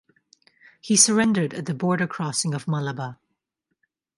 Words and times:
He 0.81 0.95
surrendered 0.97 1.53
at 1.53 1.67
the 1.67 1.75
border 1.75 2.07
crossing 2.07 2.55
of 2.55 2.65
Malaba. 2.65 3.19